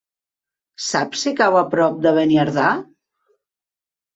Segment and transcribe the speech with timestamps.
[0.85, 2.73] Saps si cau a prop de Beniardà?